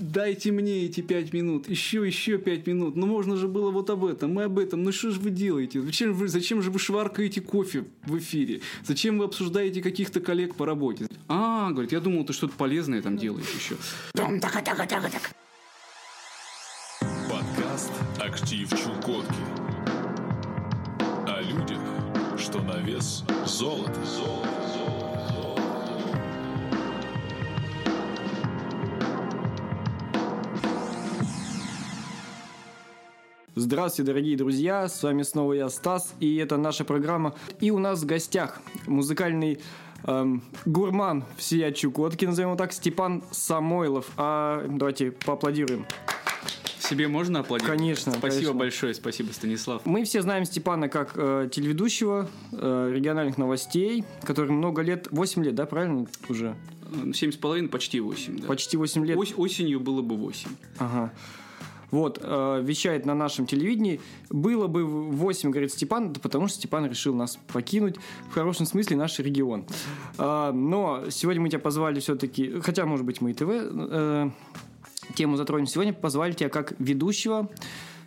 [0.00, 2.96] дайте мне эти пять минут, еще, еще пять минут.
[2.96, 4.82] Ну, можно же было вот об этом, мы об этом.
[4.82, 5.80] Ну, что же вы делаете?
[5.80, 8.60] Зачем, вы, зачем же вы шваркаете кофе в эфире?
[8.84, 11.06] Зачем вы обсуждаете каких-то коллег по работе?
[11.28, 13.76] А, говорит, я думал, ты что-то полезное там делаешь еще.
[17.30, 19.34] Подкаст «Актив Чукотки».
[21.26, 21.80] О людях,
[22.38, 24.00] что на вес золота.
[33.64, 37.34] Здравствуйте, дорогие друзья, с вами снова я, Стас, и это наша программа.
[37.60, 39.60] И у нас в гостях музыкальный
[40.04, 44.06] эм, гурман всея Чукотки, назовем его так, Степан Самойлов.
[44.16, 45.84] А, давайте поаплодируем.
[46.78, 47.78] Себе можно аплодировать?
[47.78, 48.54] Конечно, Спасибо конечно.
[48.54, 49.84] большое, спасибо, Станислав.
[49.84, 55.54] Мы все знаем Степана как э, телеведущего э, региональных новостей, который много лет, 8 лет,
[55.54, 56.56] да, правильно уже?
[57.12, 58.40] Семь с половиной, почти восемь.
[58.40, 58.46] Да.
[58.46, 59.18] Почти 8 лет.
[59.18, 60.50] Ось- осенью было бы восемь.
[60.78, 61.12] Ага.
[61.90, 64.00] Вот, э, вещает на нашем телевидении.
[64.28, 67.96] Было бы 8, говорит Степан, да потому что Степан решил нас покинуть,
[68.30, 69.64] в хорошем смысле, наш регион.
[70.18, 74.30] А, но сегодня мы тебя позвали все-таки, хотя, может быть, мы и ТВ э,
[75.14, 75.66] тему затронем.
[75.66, 77.48] Сегодня позвали тебя как ведущего,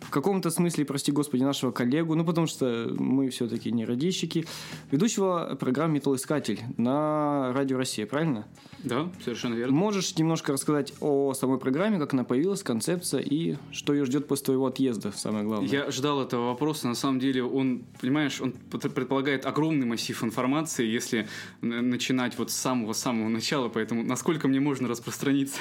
[0.06, 4.46] в каком-то смысле, прости господи, нашего коллегу, ну, потому что мы все-таки не радищики,
[4.90, 8.46] ведущего программы «Металлоискатель» на Радио Россия, правильно?
[8.82, 9.74] Да, совершенно верно.
[9.74, 14.46] Можешь немножко рассказать о самой программе, как она появилась, концепция и что ее ждет после
[14.46, 15.68] твоего отъезда, самое главное.
[15.68, 16.86] Я ждал этого вопроса.
[16.86, 21.26] На самом деле, он, понимаешь, он пр- предполагает огромный массив информации, если
[21.62, 23.68] начинать вот с самого-самого начала.
[23.68, 25.56] Поэтому насколько мне можно распространиться?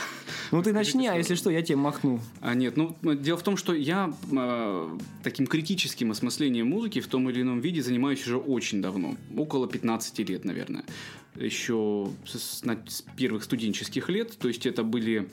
[0.51, 2.19] Ну ты начни, а если что, я тебе махну.
[2.41, 7.29] А нет, ну дело в том, что я э, таким критическим осмыслением музыки в том
[7.29, 10.85] или ином виде занимаюсь уже очень давно, около 15 лет, наверное,
[11.35, 15.29] еще с, с- первых студенческих лет, то есть это были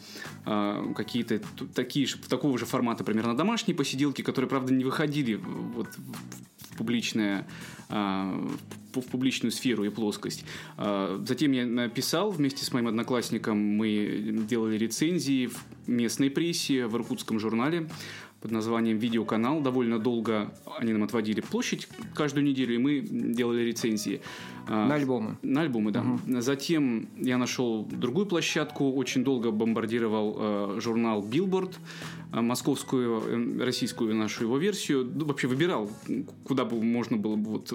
[0.46, 1.40] э, какие-то
[1.74, 6.76] такие же такого же формата примерно домашние посиделки, которые, правда, не выходили вот в, в
[6.78, 7.46] публичное
[7.90, 8.48] э,
[8.92, 10.44] в публичную сферу и плоскость.
[10.76, 16.96] А, Затем я написал вместе с моим одноклассником, мы делали рецензии в местной прессе, в
[16.96, 17.88] иркутском журнале
[18.40, 19.60] под названием «Видеоканал».
[19.60, 24.22] Довольно долго они нам отводили площадь каждую неделю, и мы делали рецензии.
[24.66, 25.36] А, На альбомы.
[25.42, 26.04] На альбомы, да.
[26.40, 31.74] Затем я нашел другую площадку, очень долго бомбардировал э, журнал Billboard,
[32.32, 35.10] э, московскую, э, российскую нашу его версию.
[35.14, 35.90] Ну, вообще выбирал,
[36.44, 37.72] куда бы можно было бы вот,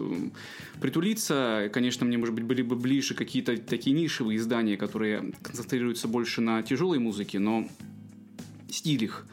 [0.81, 1.69] притулиться.
[1.73, 6.63] Конечно, мне, может быть, были бы ближе какие-то такие нишевые издания, которые концентрируются больше на
[6.63, 7.67] тяжелой музыке, но
[8.69, 9.27] стиль их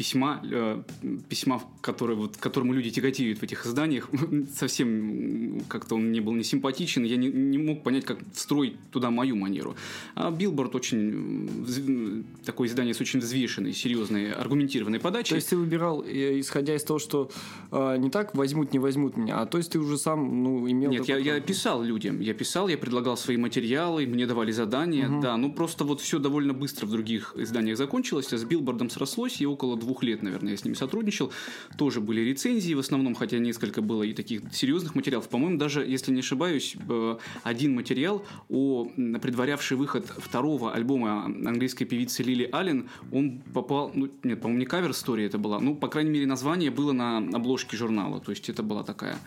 [0.00, 0.82] письма, э,
[1.28, 4.08] письма, которые, вот, к которому люди тяготеют в этих изданиях,
[4.56, 9.10] совсем как-то он не был не симпатичен, я не, не мог понять, как встроить туда
[9.10, 9.76] мою манеру.
[10.14, 15.30] А Билборд очень такое издание с очень взвешенной, серьезной, аргументированной подачей.
[15.30, 17.30] То есть ты выбирал, э, исходя из того, что
[17.70, 20.90] э, не так возьмут, не возьмут меня, а то есть ты уже сам ну, имел...
[20.92, 25.36] Нет, я, я писал людям, я писал, я предлагал свои материалы, мне давали задания, да,
[25.36, 29.46] ну просто вот все довольно быстро в других изданиях закончилось, а с Билбордом срослось, и
[29.46, 31.32] около двух лет, наверное, я с ними сотрудничал,
[31.76, 36.12] тоже были рецензии в основном, хотя несколько было и таких серьезных материалов, по-моему, даже, если
[36.12, 38.84] не ошибаюсь, э, один материал о
[39.20, 45.24] предварявший выход второго альбома английской певицы Лили Аллен, он попал, ну, нет, по-моему, не кавер-стори
[45.24, 48.82] это была, ну, по крайней мере, название было на обложке журнала, то есть это была
[48.82, 49.18] такая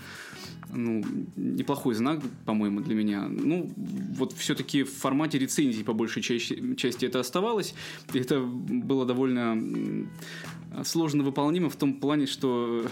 [0.73, 1.03] ну,
[1.35, 3.27] неплохой знак, по-моему, для меня.
[3.29, 7.73] Ну, вот все-таки в формате рецензии по большей части, части это оставалось.
[8.13, 10.07] И это было довольно
[10.83, 12.85] сложно выполнимо в том плане, что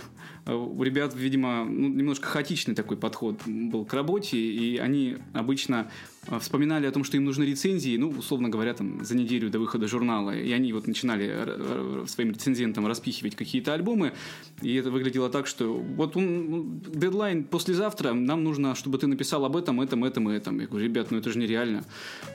[0.45, 5.89] э, у ребят, видимо, ну, немножко хаотичный такой подход был к работе, и они обычно
[6.39, 9.87] вспоминали о том, что им нужны рецензии, ну, условно говоря, там, за неделю до выхода
[9.87, 14.13] журнала, и они вот начинали р- своим рецензентам распихивать какие-то альбомы,
[14.61, 19.57] и это выглядело так, что вот он, дедлайн послезавтра, нам нужно, чтобы ты написал об
[19.57, 20.59] этом, этом, этом и этом.
[20.59, 21.83] Я говорю, ребят, ну это же нереально.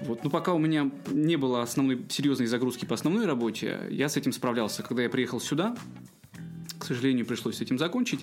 [0.02, 4.16] Вот, ну пока у меня не было основной серьезной загрузки по основной работе, я с
[4.16, 4.82] этим справлялся.
[4.82, 5.76] Когда я приехал сюда,
[6.78, 8.20] к сожалению, пришлось с этим закончить.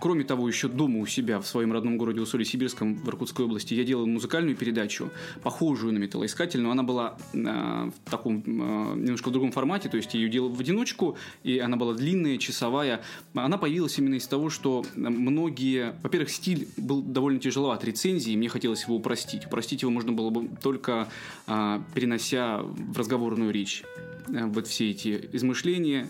[0.00, 3.84] Кроме того, еще дома у себя в своем родном городе Усолье-Сибирском в Иркутской области я
[3.84, 5.10] делал музыкальную передачу,
[5.42, 9.96] похожую на металлоискатель, но она была э, в таком э, немножко в другом формате, то
[9.96, 13.02] есть я ее делал в одиночку, и она была длинная, часовая.
[13.34, 15.94] Она появилась именно из того, что многие...
[16.02, 19.46] Во-первых, стиль был довольно тяжеловат рецензии, мне хотелось его упростить.
[19.46, 21.08] Упростить его можно было бы только
[21.46, 23.82] э, перенося в разговорную речь
[24.28, 26.08] э, вот все эти измышления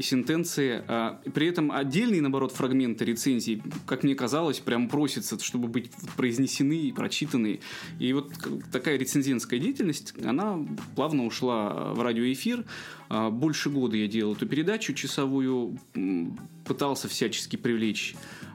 [0.00, 0.82] сентенции.
[0.88, 6.76] А, при этом отдельные, наоборот, фрагменты рецензий, как мне казалось, прям просятся, чтобы быть произнесены
[6.78, 7.60] и прочитаны.
[7.98, 8.32] И вот
[8.72, 10.58] такая рецензентская деятельность, она
[10.96, 12.64] плавно ушла в радиоэфир.
[13.08, 15.78] А, больше года я делал эту передачу часовую,
[16.64, 18.14] пытался всячески привлечь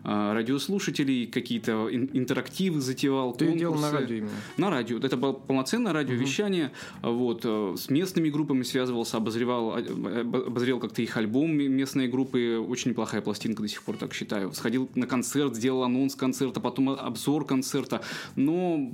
[0.10, 3.60] радиослушателей, какие-то интерактивы затевал, Ты конкурсы.
[3.60, 4.32] делал на радио именно?
[4.58, 4.98] На радио.
[4.98, 6.72] Это было полноценное радиовещание.
[7.04, 7.12] Угу.
[7.12, 12.58] Вот, э, с местными группами связывался, обозревал, э, обозрел как-то их альбом местные группы.
[12.58, 14.54] Очень неплохая пластинка до сих пор, так считаю.
[14.54, 18.02] Сходил на концерт, сделал анонс концерта, потом обзор концерта.
[18.36, 18.92] Но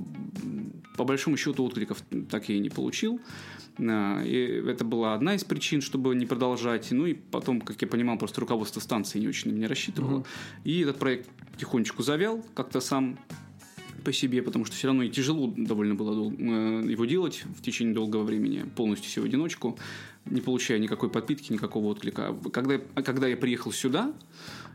[0.96, 3.20] по большому счету откликов так я и не получил.
[3.78, 6.90] И это была одна из причин, чтобы не продолжать.
[6.90, 10.18] Ну и потом, как я понимал, просто руководство станции не очень на меня рассчитывало.
[10.18, 10.26] Угу.
[10.64, 11.28] И этот проект
[11.58, 13.18] тихонечку завял как-то сам
[14.06, 17.92] по себе, потому что все равно и тяжело довольно было э, его делать в течение
[17.92, 19.76] долгого времени, полностью все в одиночку,
[20.26, 22.32] не получая никакой подпитки, никакого отклика.
[22.52, 24.12] Когда, когда я приехал сюда,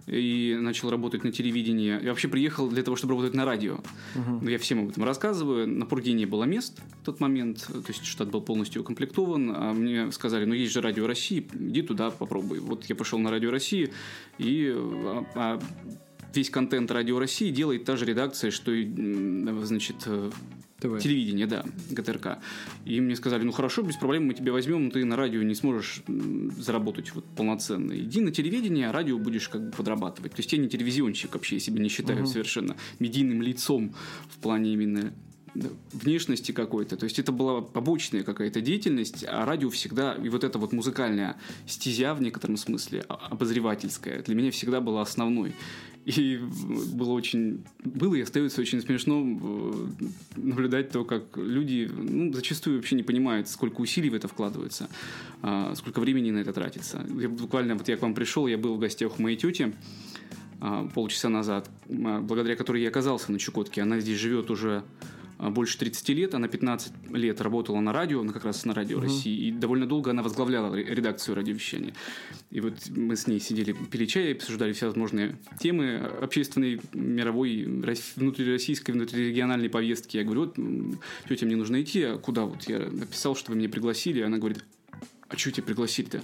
[0.07, 2.03] и начал работать на телевидении.
[2.03, 3.80] Я вообще приехал для того, чтобы работать на радио.
[4.15, 4.48] Угу.
[4.48, 5.68] Я всем об этом рассказываю.
[5.68, 9.53] На Пурге не было мест в тот момент, то есть штат был полностью укомплектован.
[9.56, 12.59] А мне сказали, ну есть же Радио России, иди туда, попробуй.
[12.59, 13.92] Вот я пошел на Радио России,
[14.38, 15.59] и а, а
[16.33, 18.86] весь контент Радио России делает та же редакция, что и,
[19.63, 20.07] значит,
[20.81, 21.00] ТВ.
[21.00, 22.39] Телевидение, да, ГТРК.
[22.86, 25.54] И мне сказали, ну хорошо, без проблем мы тебя возьмем, но ты на радио не
[25.54, 26.01] сможешь
[26.57, 27.94] заработать вот полноценно.
[27.94, 30.31] Иди на телевидение, а радио будешь как бы подрабатывать.
[30.31, 32.28] То есть я не телевизионщик вообще, я себя не считаю угу.
[32.28, 33.94] совершенно медийным лицом
[34.28, 35.13] в плане именно
[35.92, 36.98] внешности какой-то.
[36.98, 41.36] То есть это была побочная какая-то деятельность, а радио всегда, и вот эта вот музыкальная
[41.68, 45.54] стезя в некотором смысле, а, обозревательская, для меня всегда была основной.
[46.06, 46.39] И
[46.94, 47.63] было очень...
[47.83, 50.06] Было и остается очень смешно э,
[50.36, 54.89] наблюдать то, как люди ну, зачастую вообще не понимают, сколько усилий в это вкладывается,
[55.44, 57.06] а, сколько времени на это тратится.
[57.19, 59.74] Я буквально, вот я к вам пришел, я был в гостях у моей тети
[60.59, 63.83] а, полчаса назад, а, благодаря которой я оказался на Чукотке.
[63.83, 64.83] Она здесь живет уже
[65.50, 66.36] больше 30 лет.
[66.36, 69.06] Она 15 лет работала на радио, она как раз на радио угу.
[69.06, 69.48] России.
[69.48, 71.94] И довольно долго она возглавляла редакцию радиовещания.
[72.52, 77.64] И вот мы с ней сидели, пили чай обсуждали все возможные темы общественной, мировой,
[78.16, 80.18] внутрироссийской, внутрирегиональной повестки.
[80.18, 82.04] Я говорю, вот, тетя, мне нужно идти.
[82.04, 82.46] А куда?
[82.46, 84.22] Вот я написал, что вы меня пригласили.
[84.22, 84.64] Она говорит,
[85.28, 86.22] а что тебя пригласили-то?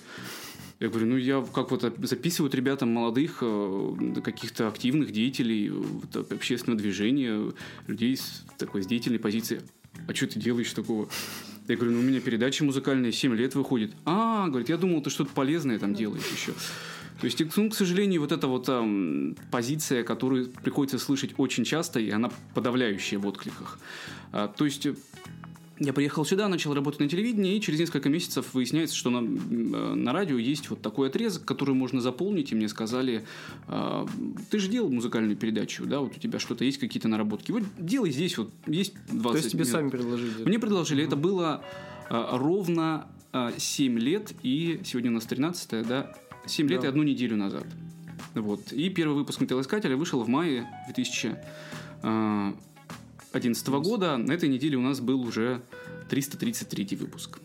[0.80, 6.80] Я говорю, ну я как вот записывают ребятам молодых, э, каких-то активных деятелей вот, общественного
[6.80, 7.52] движения,
[7.88, 9.62] людей с такой с деятельной позиции.
[10.08, 11.10] А что ты делаешь такого?
[11.68, 13.92] Я говорю, ну у меня передача музыкальная 7 лет выходит.
[14.06, 16.54] А, говорит, я думал, ты что-то полезное там делаешь еще.
[17.20, 22.00] То есть, ну, к сожалению, вот эта вот эм, позиция, которую приходится слышать очень часто,
[22.00, 23.80] и она подавляющая в откликах.
[24.32, 24.88] А, то есть,
[25.80, 29.94] я приехал сюда, начал работать на телевидении, и через несколько месяцев выясняется, что на, э,
[29.94, 33.26] на радио есть вот такой отрезок, который можно заполнить, и мне сказали,
[33.68, 34.06] э,
[34.50, 38.12] ты же делал музыкальную передачу, да, вот у тебя что-то есть, какие-то наработки, вот делай
[38.12, 39.72] здесь, вот есть 20 То есть тебе минут.
[39.72, 40.44] сами предложили?
[40.44, 41.08] Мне предложили, угу.
[41.08, 41.64] это было
[42.10, 46.16] э, ровно э, 7 лет, и сегодня у нас 13 да,
[46.46, 46.88] 7 лет да.
[46.88, 47.66] и одну неделю назад.
[48.34, 48.72] Вот.
[48.72, 51.36] И первый выпуск «Металлоискателя» вышел в мае 2000
[52.04, 52.54] э,
[53.32, 54.18] 2011 года.
[54.18, 55.62] На этой неделе у нас был уже
[56.10, 57.40] 333 выпуск.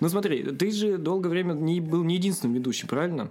[0.00, 3.30] Ну смотри, ты же долгое время не был не единственным ведущим, правильно?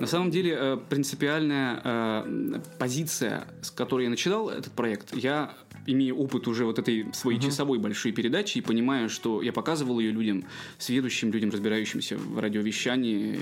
[0.00, 5.54] На самом деле э, принципиальная э, позиция, с которой я начинал этот проект, я
[5.86, 7.46] имею опыт уже вот этой своей uh-huh.
[7.46, 10.44] часовой большой передачи и понимаю, что я показывал ее людям,
[10.78, 13.38] сведущим людям, разбирающимся в радиовещании,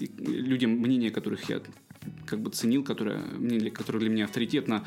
[0.00, 1.60] людям, мнение которых я
[2.26, 3.22] как бы ценил, которое,
[3.70, 4.84] которое для меня авторитетно.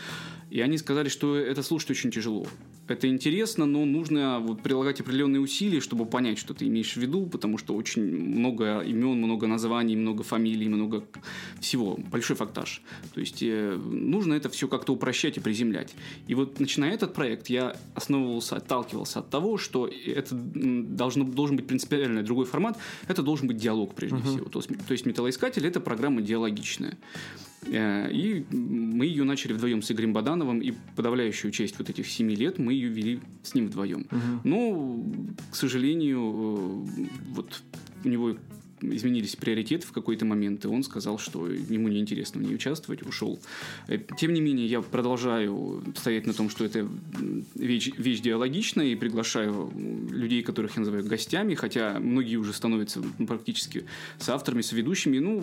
[0.49, 2.47] И они сказали, что это слушать очень тяжело
[2.87, 7.25] это интересно, но нужно вот прилагать определенные усилия, чтобы понять, что ты имеешь в виду,
[7.27, 11.05] потому что очень много имен, много названий, много фамилий, много
[11.61, 11.95] всего.
[12.11, 12.81] Большой фактаж.
[13.13, 15.95] То есть э, нужно это все как-то упрощать и приземлять.
[16.27, 21.67] И вот начиная этот проект, я основывался, отталкивался от того, что это должно, должен быть
[21.67, 22.77] принципиально другой формат.
[23.07, 24.29] Это должен быть диалог прежде uh-huh.
[24.29, 24.49] всего.
[24.49, 26.97] То есть, то есть металлоискатель это программа диалогичная.
[27.67, 32.35] Э, и мы ее начали вдвоем с Игорем Бадановым, и подавляющую часть вот этих семи
[32.35, 34.07] лет мы ее вели с ним вдвоем.
[34.11, 34.19] Угу.
[34.43, 35.03] Но,
[35.51, 37.63] к сожалению, э, вот
[38.03, 38.35] у него
[38.91, 43.39] изменились приоритеты в какой-то момент, и он сказал, что ему неинтересно в ней участвовать, ушел.
[43.87, 46.87] Э, тем не менее, я продолжаю стоять на том, что это
[47.55, 49.71] вещь, вещь диалогичная, и приглашаю
[50.09, 53.85] людей, которых я называю гостями, хотя многие уже становятся ну, практически
[54.19, 55.19] с авторами, с ведущими.
[55.19, 55.41] Ну,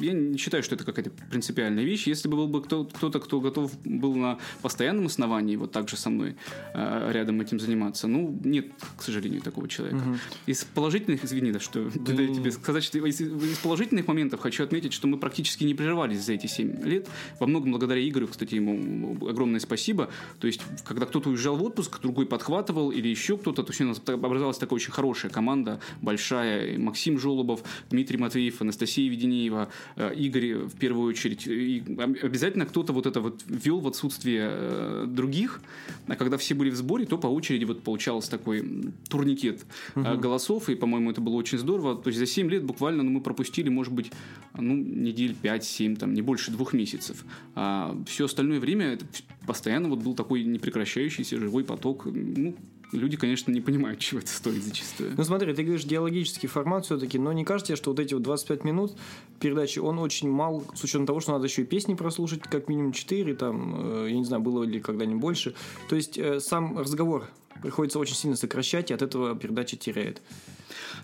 [0.00, 2.06] я не считаю, что это какая-то принципиальная вещь.
[2.06, 6.10] Если бы был бы кто-то, кто готов был на постоянном основании вот так же со
[6.10, 6.36] мной
[6.74, 8.66] э, рядом этим заниматься, ну, нет,
[8.96, 9.96] к сожалению, такого человека.
[9.96, 10.16] Угу.
[10.46, 12.14] Из положительных, извини, да, что да.
[12.36, 16.46] тебе сказать, что из, положительных моментов хочу отметить, что мы практически не прерывались за эти
[16.46, 17.08] 7 лет.
[17.38, 20.10] Во многом благодаря Игорю, кстати, ему огромное спасибо.
[20.40, 23.84] То есть, когда кто-то уезжал в отпуск, другой подхватывал или еще кто-то, то есть у
[23.84, 26.78] нас образовалась такая очень хорошая команда, большая.
[26.78, 31.46] Максим Жолобов, Дмитрий Матвеев, Анастасия Веденеева, э, Игорь в первую очередь.
[31.46, 31.82] И
[32.22, 35.60] обязательно кто-то вот это вот вел в отсутствие э, других.
[36.06, 39.64] А когда все были в сборе, то по очереди вот получался такой турникет
[39.94, 40.16] угу.
[40.18, 40.68] голосов.
[40.68, 41.96] И, по-моему, это было очень здорово.
[41.96, 44.12] То есть за 7 лет буквально ну, мы пропустили, может быть,
[44.54, 47.24] ну, недель 5-7, там, не больше двух месяцев.
[47.54, 49.04] А все остальное время это
[49.46, 52.06] постоянно вот был такой непрекращающийся живой поток.
[52.06, 52.56] Ну,
[52.92, 55.12] люди, конечно, не понимают, чего это стоит зачастую.
[55.16, 58.22] Ну смотри, ты говоришь диалогический формат все-таки, но не кажется тебе, что вот эти вот
[58.22, 58.96] 25 минут
[59.40, 62.92] передачи, он очень мал, с учетом того, что надо еще и песни прослушать, как минимум
[62.92, 65.54] 4, там, э, я не знаю, было ли когда-нибудь больше.
[65.88, 67.28] То есть э, сам разговор
[67.62, 70.22] приходится очень сильно сокращать, и от этого передача теряет.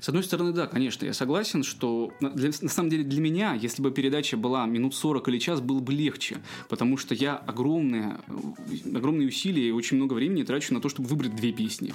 [0.01, 3.83] С одной стороны, да, конечно, я согласен, что для, на самом деле для меня, если
[3.83, 6.39] бы передача была минут 40 или час, было бы легче,
[6.69, 8.19] потому что я огромные,
[8.95, 11.95] огромные усилия и очень много времени трачу на то, чтобы выбрать две песни.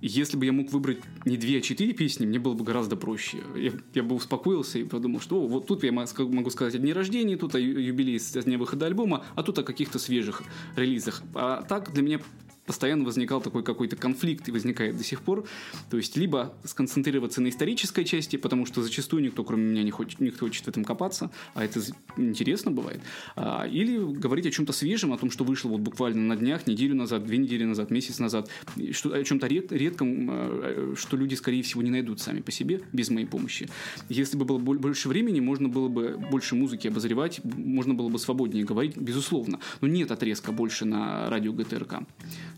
[0.00, 3.38] Если бы я мог выбрать не две, а четыре песни, мне было бы гораздо проще.
[3.56, 7.36] Я, я бы успокоился и подумал, что вот тут я могу сказать о дне рождения,
[7.36, 10.42] тут о юбилее с дня выхода альбома, а тут о каких-то свежих
[10.76, 11.22] релизах.
[11.34, 12.20] А так для меня
[12.68, 15.48] постоянно возникал такой какой-то конфликт и возникает до сих пор.
[15.90, 20.20] То есть, либо сконцентрироваться на исторической части, потому что зачастую никто, кроме меня, не хочет,
[20.20, 21.80] не хочет в этом копаться, а это
[22.18, 23.00] интересно бывает.
[23.36, 26.94] А, или говорить о чем-то свежем, о том, что вышло вот буквально на днях, неделю
[26.94, 28.50] назад, две недели назад, месяц назад,
[28.92, 32.82] что, о чем-то ред, редком, а, что люди, скорее всего, не найдут сами по себе
[32.92, 33.68] без моей помощи.
[34.10, 38.64] Если бы было больше времени, можно было бы больше музыки обозревать, можно было бы свободнее
[38.64, 39.58] говорить, безусловно.
[39.80, 42.02] Но нет отрезка больше на радио ГТРК.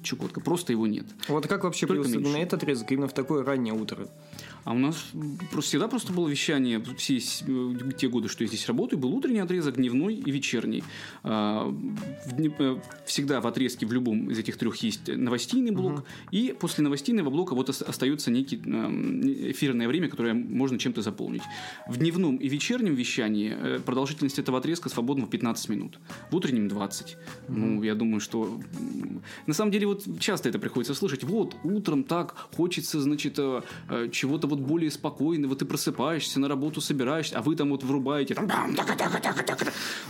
[0.03, 0.41] Чукотка.
[0.41, 1.05] Просто его нет.
[1.29, 4.09] Вот как вообще Только появился именно этот отрезок, именно в такое раннее утро?
[4.65, 5.11] А у нас
[5.51, 9.41] просто всегда просто было вещание все э, те годы, что я здесь работаю, был утренний
[9.41, 10.85] отрезок, дневной и вечерний.
[11.23, 11.75] А,
[12.39, 12.77] э,
[13.07, 16.05] всегда в отрезке в любом из этих трех есть новостейный блок, угу.
[16.31, 21.43] и после новостейного блока вот остается некий э, эфирное время, которое можно чем-то заполнить.
[21.89, 25.99] В дневном и вечернем вещании продолжительность этого отрезка свободна в 15 минут.
[26.31, 27.17] В утреннем 20.
[27.49, 27.59] Угу.
[27.59, 28.61] Ну, я думаю, что...
[29.47, 31.25] На самом деле, вот часто это приходится слышать.
[31.25, 33.35] Вот, утром так хочется, значит,
[34.13, 38.35] чего-то вот более спокойный, вот ты просыпаешься, на работу собираешься, а вы там вот врубаете.
[38.35, 38.51] Там,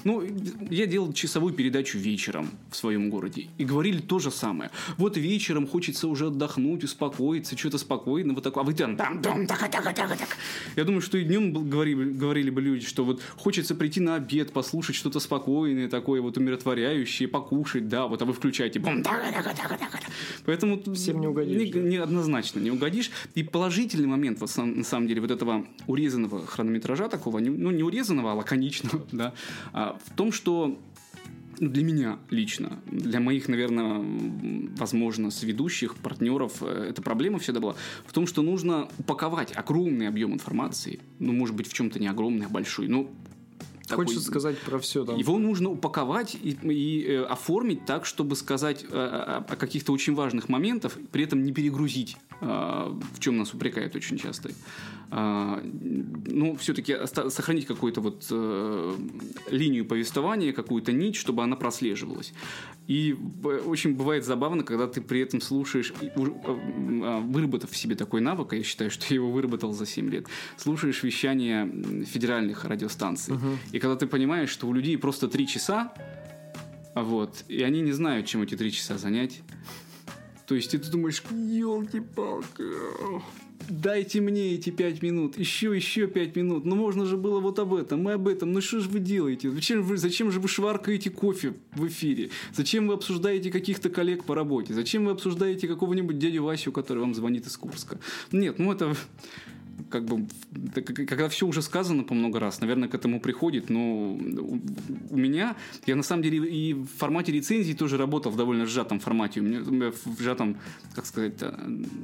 [0.04, 0.22] ну,
[0.70, 3.48] я делал часовую передачу вечером в своем городе.
[3.58, 4.70] И говорили то же самое.
[4.96, 8.64] Вот вечером хочется уже отдохнуть, успокоиться, что-то спокойно, вот такое.
[8.64, 10.36] А вы там, там, там, так, так, так, так.
[10.76, 14.52] Я думаю, что и днем говорили, говорили бы люди, что вот хочется прийти на обед,
[14.52, 18.80] послушать что-то спокойное, такое вот умиротворяющее, покушать, да, вот, а вы включаете.
[18.80, 20.00] Бум, так, так, так, так, так.
[20.46, 21.74] Поэтому всем не угодишь.
[21.74, 23.10] Не, не однозначно не угодишь.
[23.34, 27.82] И положительный момент момент, вот, на самом деле, вот этого урезанного хронометража такого, ну, не
[27.82, 29.32] урезанного, а лаконичного, да,
[29.72, 30.78] а, в том, что
[31.58, 34.02] ну, для меня лично, для моих, наверное,
[34.76, 37.74] возможно, сведущих, партнеров, э, эта проблема всегда была
[38.06, 42.46] в том, что нужно упаковать огромный объем информации, ну, может быть, в чем-то не огромный,
[42.46, 43.10] а большой, но
[43.90, 45.04] такой, Хочется сказать про все.
[45.04, 45.16] Там.
[45.16, 50.14] Его нужно упаковать и, и э, оформить так, чтобы сказать э, о, о каких-то очень
[50.14, 54.50] важных моментах, при этом не перегрузить, э, в чем нас упрекают очень часто.
[55.10, 58.96] Э, ну, все-таки сохранить какую-то вот э,
[59.50, 62.32] линию повествования, какую-то нить, чтобы она прослеживалась.
[62.90, 68.20] И очень бывает забавно, когда ты при этом слушаешь, э, э, выработав в себе такой
[68.20, 71.70] навык, а я считаю, что я его выработал за 7 лет, слушаешь вещание
[72.04, 73.34] федеральных радиостанций.
[73.34, 73.46] Угу.
[73.70, 75.94] И когда ты понимаешь, что у людей просто 3 часа,
[76.96, 79.40] вот, и они не знают, чем эти 3 часа занять.
[80.48, 82.64] То есть, и ты думаешь, елки-палки,
[83.68, 86.64] дайте мне эти пять минут, еще, еще пять минут.
[86.64, 88.52] Ну, можно же было вот об этом и об этом.
[88.52, 89.50] Ну, что же вы делаете?
[89.50, 92.30] Зачем, вы, зачем же вы шваркаете кофе в эфире?
[92.52, 94.74] Зачем вы обсуждаете каких-то коллег по работе?
[94.74, 97.98] Зачем вы обсуждаете какого-нибудь дядю Васю, который вам звонит из Курска?
[98.32, 98.94] Нет, ну это
[99.90, 100.26] как бы,
[100.74, 104.12] когда все уже сказано по много раз, наверное, к этому приходит, но
[105.10, 105.56] у меня,
[105.86, 109.42] я на самом деле и в формате рецензии тоже работал в довольно сжатом формате, у
[109.42, 110.56] меня в сжатом,
[110.94, 111.54] как сказать, да,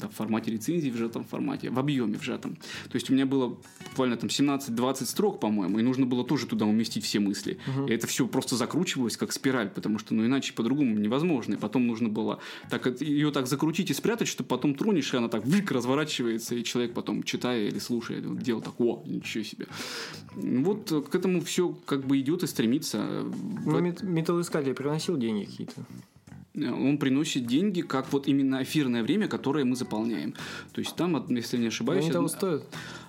[0.08, 2.56] в формате рецензии, в сжатом формате, в объеме в сжатом.
[2.88, 3.56] То есть у меня было
[3.90, 7.58] буквально там 17-20 строк, по-моему, и нужно было тоже туда уместить все мысли.
[7.66, 7.86] Угу.
[7.86, 11.54] И это все просто закручивалось как спираль, потому что, ну, иначе по-другому невозможно.
[11.54, 12.40] И потом нужно было
[12.70, 16.64] так, ее так закрутить и спрятать, чтобы потом тронешь, и она так вик разворачивается, и
[16.64, 19.66] человек потом, читая или слушая, делал так, о, ничего себе.
[20.34, 23.24] Вот к этому все как бы идет и стремится.
[23.64, 25.84] Ну, металлоискатель приносил деньги какие-то?
[26.58, 30.32] он приносит деньги, как вот именно эфирное время, которое мы заполняем.
[30.72, 32.06] То есть там, если не ошибаюсь...
[32.06, 32.62] Того стоит?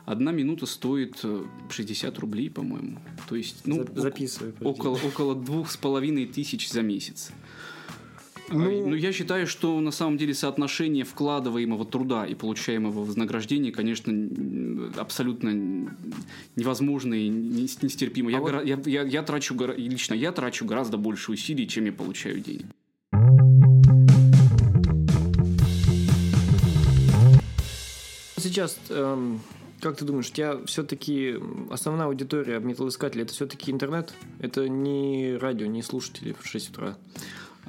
[0.06, 1.24] Одна минута стоит
[1.70, 3.00] 60 э, рублей, по-моему.
[3.30, 7.32] То есть, ну, Записывай, около, около двух с половиной тысяч за месяц.
[8.50, 14.14] Ну, ну, я считаю, что на самом деле соотношение вкладываемого труда и получаемого вознаграждения, конечно,
[14.98, 15.90] абсолютно
[16.56, 18.30] невозможно и нестерпимо.
[18.30, 18.66] А я, вот...
[18.66, 22.66] я, я, я трачу, лично я трачу гораздо больше усилий, чем я получаю денег.
[28.38, 29.42] Сейчас, эм,
[29.82, 31.36] как ты думаешь, у тебя все-таки
[31.70, 34.14] основная аудитория металлоискателей это все-таки интернет?
[34.40, 36.98] Это не радио, не слушатели в 6 утра?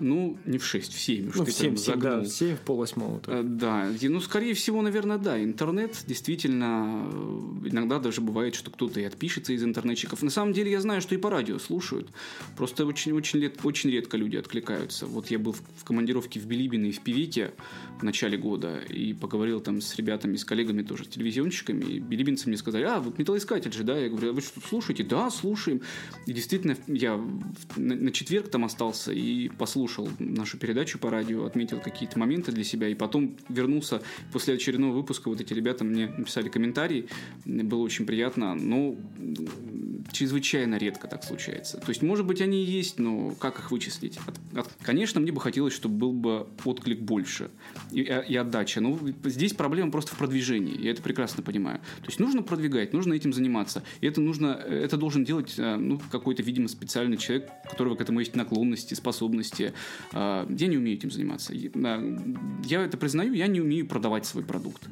[0.00, 1.33] Ну, не в 6, в 7.
[1.35, 3.21] Ну, в 7, 7 да, в 7, в пол восьмого.
[3.26, 5.43] Э, да, ну, скорее всего, наверное, да.
[5.43, 10.23] Интернет действительно, э, иногда даже бывает, что кто-то и отпишется из интернетчиков.
[10.23, 12.09] На самом деле, я знаю, что и по радио слушают.
[12.57, 15.07] Просто очень-очень очень редко люди откликаются.
[15.07, 17.52] Вот я был в командировке в Билибино и в Певеке
[17.99, 21.85] в начале года и поговорил там с ребятами, с коллегами тоже, телевизионщиками.
[21.85, 23.99] И билибинцы мне сказали, а, вот металлоискатель же, да?
[23.99, 25.05] Я говорю, а вы что, слушаете?
[25.05, 25.81] Да, слушаем.
[26.26, 27.21] И действительно, я
[27.76, 32.64] на четверг там остался и послушал послушал нашу передачу по радио, отметил какие-то моменты для
[32.64, 34.02] себя, и потом вернулся
[34.33, 35.28] после очередного выпуска.
[35.28, 37.09] Вот эти ребята мне написали комментарии,
[37.45, 38.97] было очень приятно, но
[40.12, 41.79] чрезвычайно редко так случается.
[41.79, 44.19] То есть, может быть, они есть, но как их вычислить?
[44.83, 47.50] Конечно, мне бы хотелось, чтобы был бы отклик больше
[47.91, 48.81] и, и отдача.
[48.81, 50.81] Но здесь проблема просто в продвижении.
[50.81, 51.79] Я это прекрасно понимаю.
[52.00, 53.83] То есть нужно продвигать, нужно этим заниматься.
[54.00, 58.00] И это нужно, это должен делать э, ну, какой-то, видимо, специальный человек, у которого к
[58.00, 59.73] этому есть наклонности, способности.
[60.12, 61.53] А, я не умею этим заниматься.
[61.55, 64.88] Я это признаю, я не умею продавать свой продукт.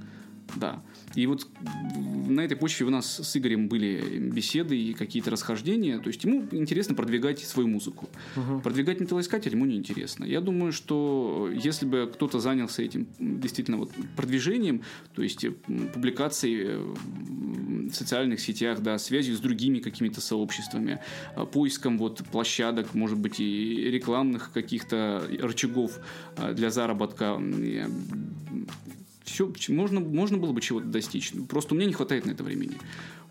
[0.56, 0.82] Да.
[1.14, 1.46] И вот
[2.28, 5.98] на этой почве у нас с Игорем были беседы и какие-то расхождения.
[5.98, 8.08] То есть ему интересно продвигать свою музыку.
[8.36, 8.60] Угу.
[8.60, 10.24] Продвигать металлоискатель ему неинтересно.
[10.24, 14.82] Я думаю, что если бы кто-то занялся этим действительно вот продвижением,
[15.14, 15.46] то есть
[15.92, 16.78] публикацией
[17.88, 21.00] в социальных сетях, да, связью с другими какими-то сообществами,
[21.36, 25.98] а, поиском вот площадок, может быть, и рекламных каких-то рычагов
[26.52, 27.40] для заработка,
[29.26, 31.32] все, можно, можно было бы чего-то достичь.
[31.48, 32.76] Просто у меня не хватает на это времени.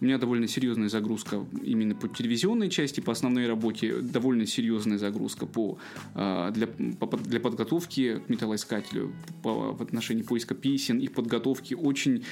[0.02, 5.46] У меня довольно серьезная загрузка именно по телевизионной части, по основной работе, довольно серьезная загрузка
[5.46, 5.78] по,
[6.14, 11.74] а, для, для подготовки к металлоискателю, по, в отношении поиска песен, и подготовки.
[11.76, 12.26] Очень,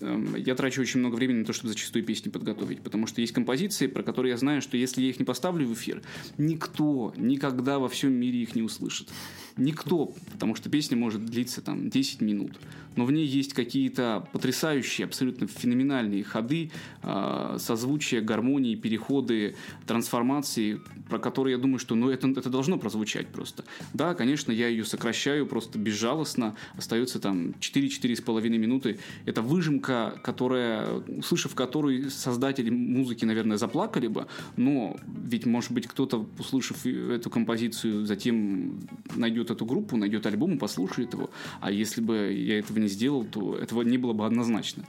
[0.00, 3.34] эм, я трачу очень много времени на то, чтобы зачастую песни подготовить, потому что есть
[3.34, 6.02] композиции, про которые я знаю, что если я их не поставлю в эфир,
[6.38, 9.08] никто никогда во всем мире их не услышит.
[9.56, 12.58] Никто, потому что песня может длиться там 10 минут
[12.96, 16.70] но в ней есть какие-то потрясающие, абсолютно феноменальные ходы,
[17.02, 23.28] э, созвучия, гармонии, переходы, трансформации, про которые я думаю, что ну, это, это должно прозвучать
[23.28, 23.64] просто.
[23.94, 28.98] Да, конечно, я ее сокращаю просто безжалостно, остается там 4-4,5 минуты.
[29.24, 34.26] Это выжимка, которая, услышав которую создатели музыки, наверное, заплакали бы,
[34.58, 38.80] но ведь, может быть, кто-то, услышав эту композицию, затем
[39.14, 41.30] найдет эту группу, найдет альбом и послушает его.
[41.60, 44.84] А если бы я этого не сделал, то этого не было бы однозначно.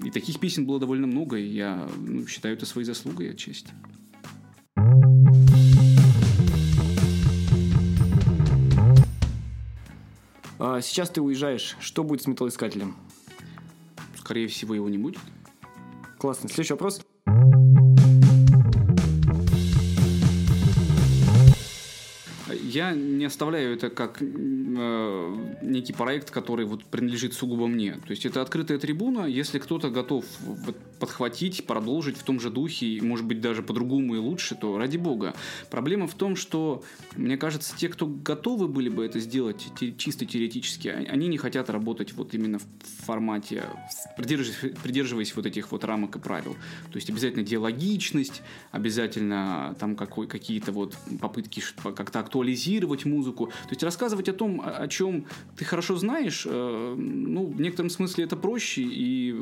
[0.00, 3.70] И таких песен было довольно много, и я ну, считаю это своей заслугой отчасти.
[10.58, 11.76] А сейчас ты уезжаешь.
[11.78, 12.96] Что будет с металлоискателем?
[14.18, 15.20] Скорее всего, его не будет.
[16.18, 16.48] Классно.
[16.48, 17.05] Следующий вопрос.
[22.76, 27.92] Я не оставляю это как э, некий проект, который вот принадлежит сугубо мне.
[27.92, 29.24] То есть это открытая трибуна.
[29.24, 30.26] Если кто-то готов
[31.00, 35.34] подхватить, продолжить в том же духе, может быть, даже по-другому и лучше, то ради бога.
[35.70, 36.84] Проблема в том, что,
[37.16, 41.70] мне кажется, те, кто готовы были бы это сделать чисто теоретически, а, они не хотят
[41.70, 43.64] работать вот именно в формате,
[44.18, 46.52] придерживаясь, придерживаясь вот этих вот рамок и правил.
[46.92, 53.46] То есть обязательно диалогичность, обязательно там какой, какие-то вот попытки как-то актуализировать анализировать музыку.
[53.46, 55.24] То есть рассказывать о том, о, чем
[55.56, 59.32] ты хорошо знаешь, э, ну, в некотором смысле это проще, и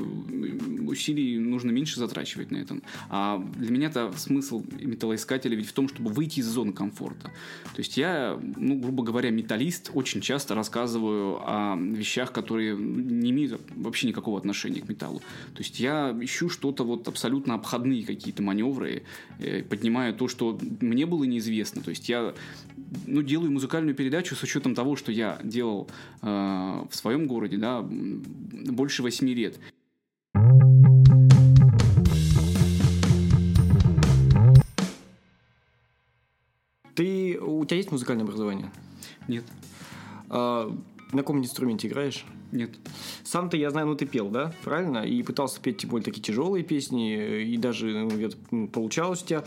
[0.87, 2.77] усилий нужно меньше затрачивать на это.
[3.09, 7.31] А для меня это смысл металлоискателя ведь в том, чтобы выйти из зоны комфорта.
[7.75, 13.61] То есть я, ну, грубо говоря, металлист, очень часто рассказываю о вещах, которые не имеют
[13.75, 15.21] вообще никакого отношения к металлу.
[15.55, 19.03] То есть я ищу что-то вот абсолютно обходные какие-то маневры,
[19.39, 21.83] э, поднимаю то, что мне было неизвестно.
[21.83, 22.35] То есть я
[23.15, 25.89] ну, делаю музыкальную передачу с учетом того, что я делал
[26.23, 29.59] э, в своем городе, да, больше восьми лет.
[36.97, 38.71] Ты, у тебя есть музыкальное образование?
[39.29, 39.45] Нет.
[40.29, 40.77] А,
[41.15, 42.25] на каком инструменте играешь?
[42.53, 42.71] Нет.
[43.23, 44.53] Сам-то, я знаю, ну ты пел, да?
[44.65, 44.99] Правильно?
[44.99, 49.45] И пытался петь, тем более, такие тяжелые песни, и даже ну, ну, получалось у тебя.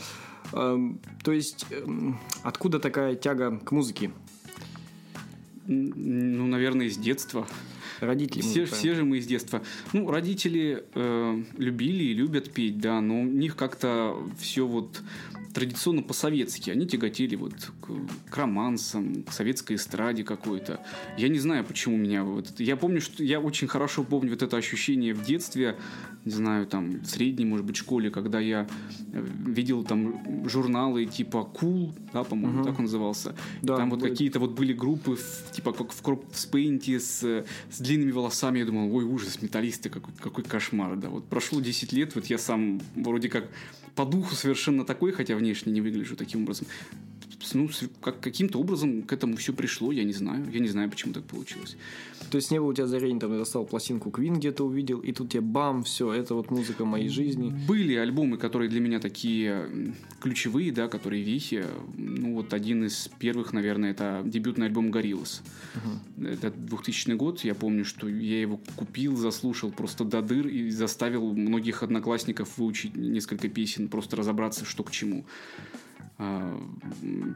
[0.53, 0.77] А,
[1.23, 4.11] то есть, эм, откуда такая тяга к музыке?
[5.67, 7.45] Ну, наверное, из детства.
[7.99, 8.41] Родители.
[8.41, 9.61] Все, все же мы из детства.
[9.91, 15.01] Ну, родители э, любили и любят петь, да, но у них как-то все вот
[15.57, 16.69] традиционно по-советски.
[16.69, 20.85] Они тяготели вот к, к романсам, к советской эстраде какой-то.
[21.17, 22.23] Я не знаю, почему меня...
[22.23, 23.23] Вот, я помню, что...
[23.23, 25.75] Я очень хорошо помню вот это ощущение в детстве,
[26.25, 28.67] не знаю, там, в средней, может быть, школе, когда я
[29.13, 32.67] э, видел там журналы типа cool, да, по-моему, угу.
[32.69, 33.35] так он назывался.
[33.63, 35.17] Да, там вот какие-то вот были группы,
[35.53, 37.23] типа как в Кроп Спейнте с,
[37.71, 38.59] с длинными волосами.
[38.59, 41.09] Я думал, ой, ужас, металлисты, какой, какой кошмар, да.
[41.09, 43.49] Вот прошло 10 лет, вот я сам вроде как
[43.97, 46.67] по духу совершенно такой, хотя внешне не выгляжу таким образом.
[47.53, 47.69] Ну,
[48.01, 50.45] как, каким-то образом к этому все пришло, я не знаю.
[50.51, 51.77] Я не знаю, почему так получилось.
[52.31, 55.11] То есть не было у тебя озарения, там, я достал пластинку Квин где-то увидел, и
[55.13, 57.53] тут тебе бам, все, это вот музыка моей жизни.
[57.67, 61.65] Были альбомы, которые для меня такие ключевые, да, которые вехи.
[61.95, 65.41] Ну, вот один из первых, наверное, это дебютный альбом Гориллас.
[65.75, 66.27] Угу.
[66.27, 71.33] Это 2000 год, я помню, что я его купил, заслушал просто до дыр и заставил
[71.33, 75.25] многих одноклассников выучить несколько песен, просто разобраться, что к чему.
[76.19, 76.59] А,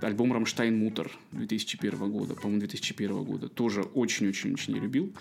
[0.02, 3.48] альбом «Рамштайн Мутер» 2001 года, по-моему, 2001 года.
[3.48, 5.14] Тоже очень-очень-очень любил.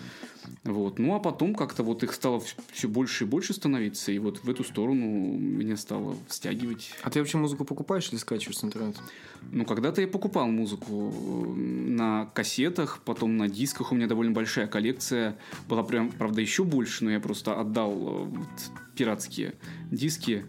[0.64, 0.98] Вот.
[0.98, 2.42] Ну, а потом как-то вот их стало
[2.72, 6.92] все больше и больше становиться, и вот в эту сторону меня стало стягивать.
[7.02, 9.02] А ты вообще музыку покупаешь или скачиваешь с интернета?
[9.52, 11.12] Ну, когда-то я покупал музыку
[11.54, 13.92] на кассетах, потом на дисках.
[13.92, 15.36] У меня довольно большая коллекция.
[15.68, 18.48] Была прям, правда, еще больше, но я просто отдал э, вот,
[18.94, 19.54] пиратские
[19.90, 20.46] диски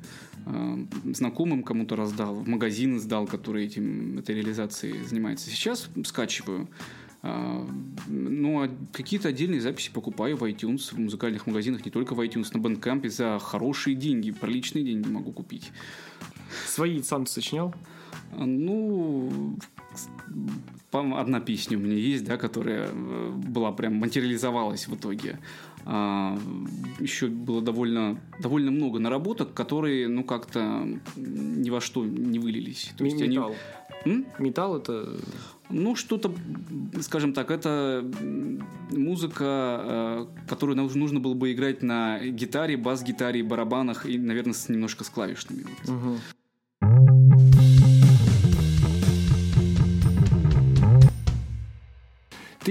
[1.06, 5.50] знакомым кому-то раздал, в магазин сдал, который этим, этой реализацией занимается.
[5.50, 6.68] Сейчас скачиваю.
[7.24, 7.68] А,
[8.08, 12.48] ну, а какие-то отдельные записи покупаю в iTunes, в музыкальных магазинах, не только в iTunes,
[12.54, 15.72] на Bandcamp за хорошие деньги, приличные деньги могу купить.
[16.66, 17.76] Свои сам сочинял?
[18.34, 19.56] А, ну,
[20.92, 25.40] одна песня у меня есть, да, которая э, была прям материализовалась в итоге.
[25.86, 26.38] А,
[27.00, 32.94] еще было довольно, довольно много наработок, которые, ну, как-то ни во что не вылились.
[32.98, 33.56] То есть Металл.
[34.06, 34.14] Они...
[34.14, 34.26] М?
[34.40, 35.18] Металл это...
[35.70, 36.34] Ну, что-то,
[37.00, 38.06] скажем так, это
[38.92, 45.06] музыка, э, которую нужно было бы играть на гитаре, бас-гитаре, барабанах и, наверное, с, немножко
[45.06, 45.64] с клавишными.
[45.64, 45.96] Вот.
[45.96, 46.18] Угу.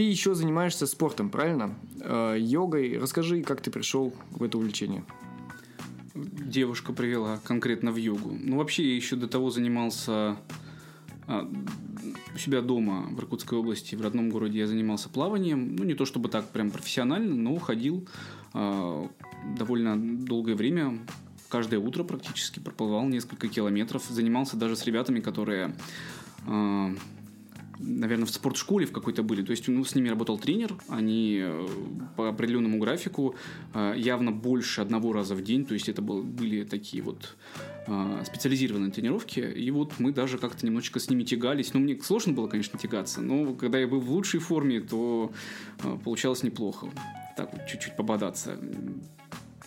[0.00, 1.74] Ты еще занимаешься спортом, правильно?
[2.00, 2.96] Э, йогой.
[2.96, 5.04] Расскажи, как ты пришел в это увлечение.
[6.14, 8.34] Девушка привела конкретно в йогу.
[8.40, 10.38] Ну, вообще, я еще до того занимался
[11.26, 11.46] а,
[12.34, 15.76] у себя дома в Иркутской области, в родном городе я занимался плаванием.
[15.76, 18.08] Ну, не то чтобы так прям профессионально, но ходил
[18.54, 19.06] а,
[19.54, 20.98] довольно долгое время.
[21.50, 24.04] Каждое утро практически проплывал несколько километров.
[24.08, 25.76] Занимался даже с ребятами, которые
[26.46, 26.90] а,
[27.80, 29.42] наверное, в спортшколе в какой-то были.
[29.42, 31.68] То есть, ну, с ними работал тренер, они э,
[32.16, 33.34] по определенному графику
[33.74, 37.36] э, явно больше одного раза в день, то есть это был, были такие вот
[37.86, 41.74] э, специализированные тренировки, и вот мы даже как-то немножечко с ними тягались.
[41.74, 45.32] Ну, мне сложно было, конечно, тягаться, но когда я был в лучшей форме, то
[46.04, 46.88] получалось неплохо.
[47.36, 48.58] Так вот, чуть-чуть пободаться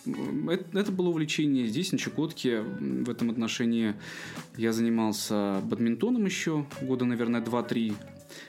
[0.06, 2.60] это, было увлечение здесь, на Чукотке.
[2.60, 3.94] В этом отношении
[4.56, 7.94] я занимался бадминтоном еще года, наверное, 2-3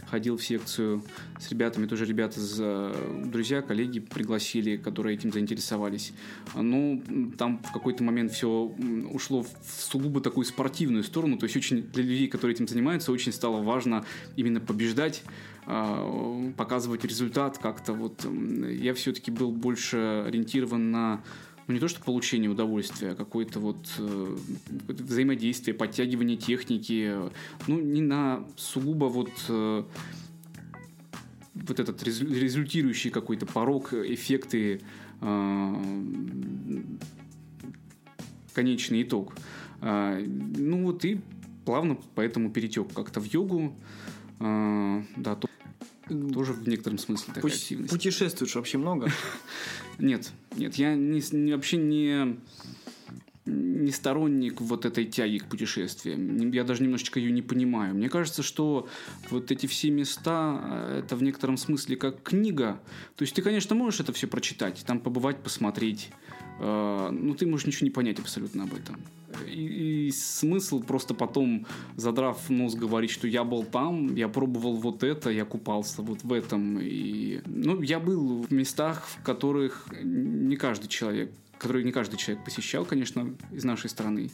[0.07, 1.03] ходил в секцию
[1.39, 6.13] с ребятами, тоже ребята, э, друзья, коллеги пригласили, которые этим заинтересовались.
[6.55, 7.01] Ну,
[7.37, 8.49] там в какой-то момент все
[9.11, 13.31] ушло в сугубо такую спортивную сторону, то есть очень для людей, которые этим занимаются, очень
[13.31, 15.23] стало важно именно побеждать,
[15.65, 17.93] а, показывать результат как-то.
[17.93, 18.25] Вот
[18.69, 21.21] я все-таки был больше ориентирован на
[21.67, 24.37] ну не то что получение удовольствия, а какое-то вот э,
[24.87, 27.15] взаимодействие, подтягивание техники,
[27.67, 29.83] ну не на сугубо вот э,
[31.53, 34.81] вот этот результирующий какой-то порог, эффекты,
[35.21, 35.73] э,
[38.53, 39.33] конечный итог.
[39.81, 41.19] Э, ну вот и
[41.65, 43.75] плавно поэтому перетек как-то в йогу,
[44.39, 45.47] э, да, то,
[46.33, 47.91] тоже в некотором смысле такая Пу- активность.
[47.91, 49.09] Путешествуешь вообще много?
[49.97, 52.37] Нет, нет, я не, вообще не
[53.45, 56.51] не сторонник вот этой тяги к путешествиям.
[56.51, 57.93] Я даже немножечко ее не понимаю.
[57.93, 58.89] Мне кажется, что
[59.29, 62.79] вот эти все места, э, это в некотором смысле как книга.
[63.15, 66.09] То есть ты, конечно, можешь это все прочитать, там побывать, посмотреть,
[66.59, 68.97] э, но ты можешь ничего не понять абсолютно об этом.
[69.47, 71.65] И, и смысл просто потом,
[71.95, 76.31] задрав нос, говорить, что я был там, я пробовал вот это, я купался вот в
[76.31, 76.79] этом.
[76.79, 82.43] И, ну, я был в местах, в которых не каждый человек который не каждый человек
[82.43, 84.29] посещал, конечно, из нашей страны.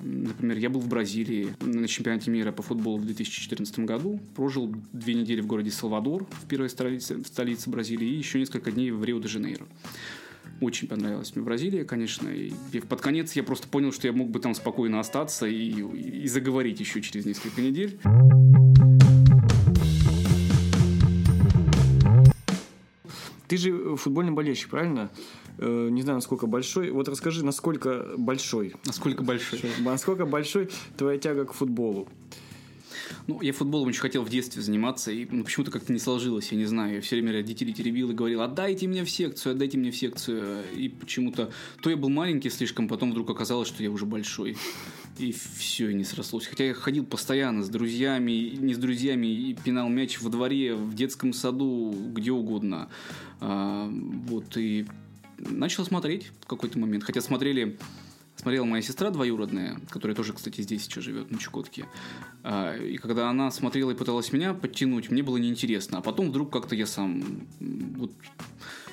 [0.00, 5.14] Например, я был в Бразилии на чемпионате мира по футболу в 2014 году, прожил две
[5.14, 9.04] недели в городе Салвадор, в первой столице, в столице Бразилии, и еще несколько дней в
[9.04, 9.66] Рио-де-Жанейро.
[10.60, 12.28] Очень понравилась мне Бразилия, конечно.
[12.28, 15.70] И и под конец я просто понял, что я мог бы там спокойно остаться и,
[16.24, 17.98] и заговорить еще через несколько недель.
[23.48, 25.10] Ты же футбольный болельщик, правильно?
[25.58, 26.90] Э, Не знаю, насколько большой.
[26.90, 29.60] Вот расскажи, насколько большой, Насколько большой?
[29.80, 32.08] насколько большой твоя тяга к футболу?
[33.26, 36.58] Ну, я футболом очень хотел в детстве заниматься, и ну, почему-то как-то не сложилось, я
[36.58, 36.96] не знаю.
[36.96, 40.64] Я все время родителей теребил и говорил, отдайте мне в секцию, отдайте мне в секцию.
[40.76, 41.50] И почему-то
[41.82, 44.56] то я был маленький слишком, потом вдруг оказалось, что я уже большой.
[45.18, 46.46] И все, и не срослось.
[46.46, 50.94] Хотя я ходил постоянно с друзьями, не с друзьями, и пинал мяч во дворе, в
[50.94, 52.88] детском саду, где угодно.
[53.40, 54.86] А, вот, и
[55.38, 57.04] начал смотреть в какой-то момент.
[57.04, 57.78] Хотя смотрели
[58.44, 61.86] смотрела моя сестра двоюродная, которая тоже, кстати, здесь сейчас живет, на Чукотке.
[62.42, 65.96] А, И когда она смотрела и пыталась меня подтянуть, мне было неинтересно.
[65.96, 68.12] А потом вдруг как-то я сам вот,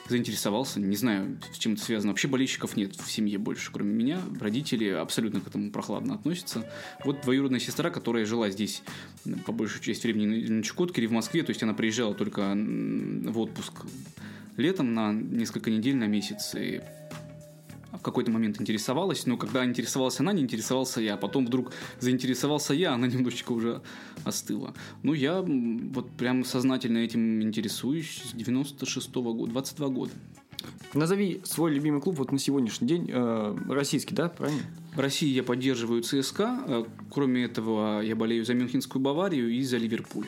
[0.08, 0.80] заинтересовался.
[0.80, 2.14] Не знаю, с чем это связано.
[2.14, 4.22] Вообще болельщиков нет в семье больше, кроме меня.
[4.40, 6.66] Родители абсолютно к этому прохладно относятся.
[7.04, 8.84] Вот двоюродная сестра, которая жила здесь
[9.46, 11.44] по большую часть времени на- Чукотке или в Москве.
[11.44, 13.74] То есть она приезжала только в отпуск
[14.56, 16.56] летом на несколько недель, на месяц.
[16.56, 16.80] И
[18.02, 21.18] в какой-то момент интересовалась, но когда интересовалась она, не интересовался я.
[21.18, 23.84] Потом вдруг заинтересовался я, она немножечко уже
[24.26, 24.74] остыла.
[25.04, 30.12] Ну, я вот прям сознательно этим интересуюсь с 96-го года, 22 года.
[30.96, 33.10] Назови свой любимый клуб вот на сегодняшний день.
[33.12, 34.62] э, российский, да, правильно?
[34.96, 39.78] В России я поддерживаю ЦСКА, э, кроме этого я болею за Мюнхенскую Баварию и за
[39.78, 40.26] Ливерпуль.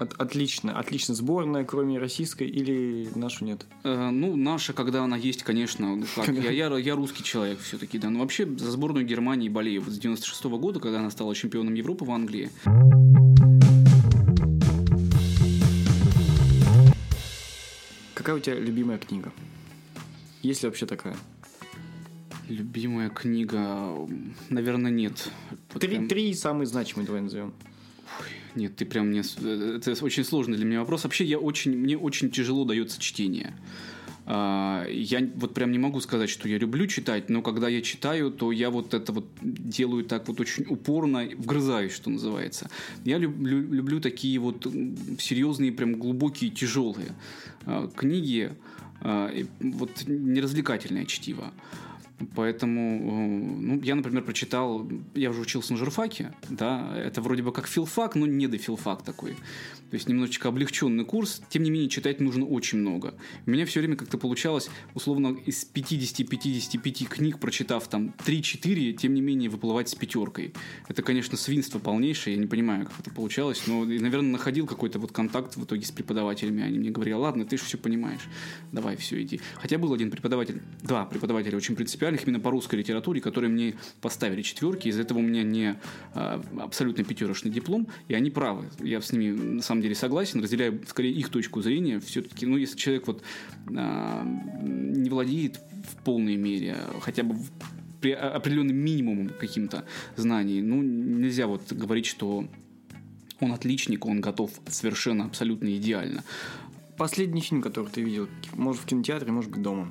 [0.00, 0.78] От- отлично.
[0.78, 1.14] Отлично.
[1.14, 3.66] Сборная, кроме российской, или нашу нет?
[3.84, 7.98] Э, ну, наша, когда она есть, конечно, ну как, я, я, я русский человек все-таки,
[7.98, 8.08] да.
[8.08, 12.06] Но вообще за сборную Германии болею вот с 96 года, когда она стала чемпионом Европы
[12.06, 12.50] в Англии.
[18.14, 19.30] Какая у тебя любимая книга?
[20.40, 21.16] Есть ли вообще такая?
[22.48, 24.08] Любимая книга,
[24.48, 25.30] наверное, нет.
[25.78, 27.52] Три, три самые значимые давай назовем.
[28.54, 29.22] Нет, ты прям мне...
[29.38, 31.04] э, Это очень сложный для меня вопрос.
[31.04, 33.54] Вообще, я очень, мне очень тяжело дается чтение.
[34.26, 38.30] А, Я вот прям не могу сказать, что я люблю читать, но когда я читаю,
[38.30, 42.70] то я вот это вот делаю так вот очень упорно, вгрызаюсь, что называется.
[43.04, 44.66] Я люблю, люблю такие вот
[45.18, 47.14] серьезные, прям глубокие, тяжелые
[47.66, 48.52] а, книги,
[49.00, 51.52] а, вот неразвлекательное чтиво.
[52.34, 57.52] Поэтому, э, ну, я, например, прочитал, я уже учился на журфаке, да, это вроде бы
[57.52, 59.36] как филфак, но не до филфак такой.
[59.90, 63.14] То есть немножечко облегченный курс, тем не менее читать нужно очень много.
[63.46, 69.20] У меня все время как-то получалось, условно, из 50-55 книг, прочитав там 3-4, тем не
[69.20, 70.54] менее выплывать с пятеркой.
[70.88, 75.10] Это, конечно, свинство полнейшее, я не понимаю, как это получалось, но, наверное, находил какой-то вот
[75.10, 78.22] контакт в итоге с преподавателями, они мне говорили, ладно, ты же все понимаешь,
[78.70, 79.40] давай, все, иди.
[79.56, 81.74] Хотя был один преподаватель, два преподавателя очень
[82.10, 85.76] принципиальных именно по русской литературе, которые мне поставили четверки, из-за этого у меня не
[86.14, 88.66] а, абсолютно пятерочный диплом, и они правы.
[88.80, 92.00] Я с ними на самом деле согласен, разделяю скорее их точку зрения.
[92.00, 93.22] Все-таки, ну, если человек вот
[93.76, 94.24] а,
[94.62, 97.36] не владеет в полной мере, хотя бы
[98.00, 99.84] при определенным минимумом каким-то
[100.16, 102.48] знаний, ну, нельзя вот говорить, что
[103.40, 106.24] он отличник, он готов совершенно, абсолютно идеально.
[106.96, 109.90] Последний фильм, который ты видел, может в кинотеатре, может быть дома.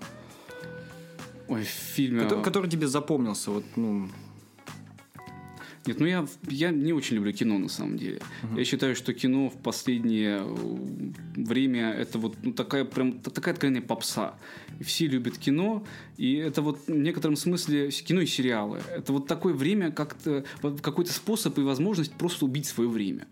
[1.50, 2.22] Ой, в фильме...
[2.22, 4.08] Кото- Который тебе запомнился, вот, ну,
[5.86, 8.22] Нет, ну я, я не очень люблю кино на самом деле.
[8.56, 13.82] Я считаю, что кино в последнее э, время это вот ну, такая прям такая откровенная
[13.82, 14.36] попса.
[14.80, 15.84] И все любят кино,
[16.18, 18.82] и это вот в некотором смысле кино и сериалы.
[18.96, 20.44] Это вот такое время, как-то
[20.82, 23.28] какой-то способ и возможность просто убить свое время.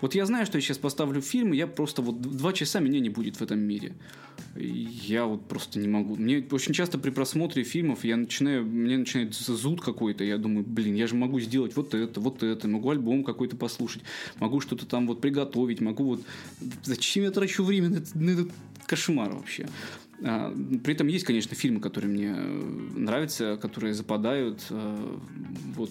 [0.00, 3.00] Вот я знаю, что я сейчас поставлю фильм, и я просто вот два часа меня
[3.00, 3.94] не будет в этом мире.
[4.54, 6.16] Я вот просто не могу.
[6.16, 10.24] Мне очень часто при просмотре фильмов я начинаю, мне начинает зуд какой-то.
[10.24, 14.02] Я думаю, блин, я же могу сделать вот это, вот это, могу альбом какой-то послушать,
[14.38, 16.22] могу что-то там вот приготовить, могу вот.
[16.82, 18.50] Зачем я трачу время на, на этот
[18.86, 19.66] кошмар вообще?
[20.24, 24.66] А, При этом есть, конечно, фильмы, которые мне э, нравятся, которые западают.
[24.70, 25.18] э,
[25.74, 25.90] Вот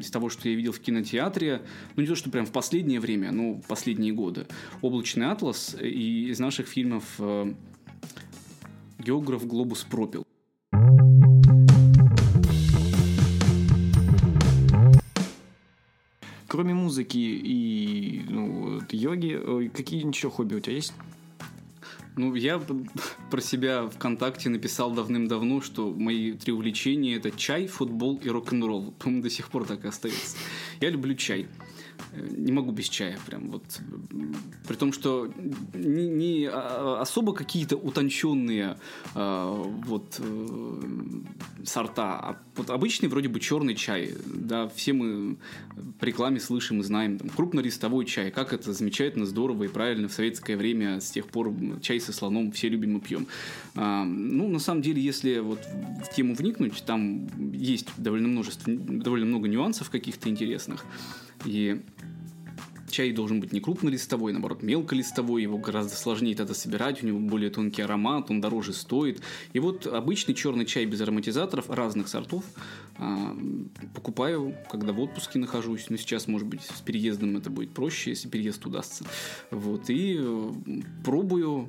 [0.00, 1.62] из того, что я видел в кинотеатре,
[1.94, 4.46] ну не то, что прям в последнее время, но последние годы.
[4.80, 7.54] «Облачный атлас» и из наших фильмов э,
[8.98, 10.24] «Географ Глобус пропил».
[16.48, 20.92] Кроме музыки и ну, йоги, какие еще хобби у тебя есть?
[22.14, 22.60] Ну, я
[23.30, 28.92] про себя ВКонтакте написал давным-давно, что мои три увлечения– это чай, футбол и рок-н-ролл.
[28.98, 30.36] По-моему, до сих пор так и остается.
[30.80, 31.48] Я люблю чай.
[32.12, 33.62] Э, Не могу без чая прям вот.
[34.66, 35.32] При том, что
[35.74, 38.76] не, не, а, особо какие-то утонченные
[39.14, 39.52] а,
[39.86, 40.80] вот э,
[41.64, 44.14] сорта, а вот обычный вроде бы черный чай.
[44.26, 45.36] Да, все мы
[45.74, 47.18] в рекламе слышим и знаем.
[47.18, 48.30] Там, крупнолистовой чай.
[48.30, 52.52] Как это замечательно, здорово и правильно в советское время с тех пор чай со слоном
[52.52, 53.26] все любим и пьем.
[53.74, 55.60] А, ну, на самом деле, если вот
[56.04, 60.84] в тему вникнуть, там есть довольно множество, довольно много нюансов каких-то интересных.
[61.44, 61.80] И
[62.92, 67.50] чай должен быть не крупнолистовой, наоборот, мелколистовой, его гораздо сложнее тогда собирать, у него более
[67.50, 69.20] тонкий аромат, он дороже стоит.
[69.52, 72.44] И вот обычный черный чай без ароматизаторов разных сортов
[72.98, 73.36] а,
[73.94, 75.86] покупаю, когда в отпуске нахожусь.
[75.88, 79.04] Ну, сейчас, может быть, с переездом это будет проще, если переезд удастся.
[79.50, 80.52] Вот, и э,
[81.04, 81.68] пробую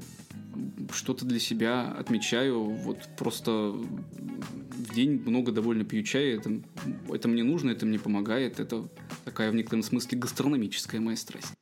[0.94, 2.64] что-то для себя отмечаю.
[2.64, 6.38] Вот просто в день много довольно пью чая.
[6.38, 6.62] Это,
[7.10, 8.60] это мне нужно, это мне помогает.
[8.60, 8.88] Это
[9.26, 11.54] такая в некотором смысле гастрономическая моя страсть.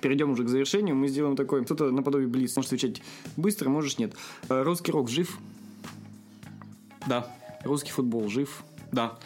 [0.00, 0.96] Перейдем уже к завершению.
[0.96, 2.56] Мы сделаем такой, что-то наподобие блиц.
[2.56, 3.02] Можешь отвечать
[3.36, 4.14] быстро, можешь нет.
[4.48, 5.38] Э, Русский рок жив?
[7.06, 7.26] Да,
[7.64, 8.62] Русский футбол жив?
[8.92, 9.18] да.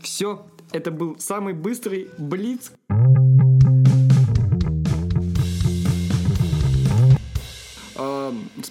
[0.00, 2.72] Все, это был самый быстрый блиц.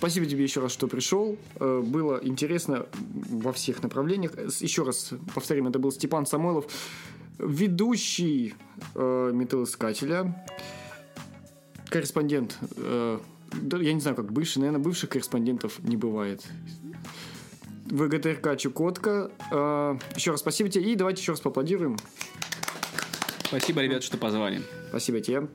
[0.04, 1.38] Спасибо тебе еще раз, что пришел.
[1.62, 2.88] Э, Было интересно
[3.30, 4.34] во всех направлениях.
[4.60, 6.66] Еще раз повторим, это был Степан Самойлов,
[7.40, 8.54] ведущий
[8.96, 10.46] э, металлоискателя,
[11.88, 12.58] корреспондент.
[12.76, 13.20] э,
[13.80, 16.44] я не знаю, как бывший, наверное, бывших корреспондентов не бывает.
[17.86, 19.32] ВГТРК Чукотка.
[19.52, 20.92] Э, Еще раз спасибо тебе.
[20.92, 21.96] И давайте еще раз поаплодируем.
[23.46, 24.64] Спасибо, ребят, что позвали.
[24.90, 25.48] Спасибо тебе.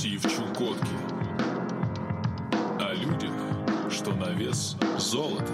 [0.00, 0.96] «Актив Чукотки».
[2.78, 3.34] О людях,
[3.90, 5.52] что на вес золота.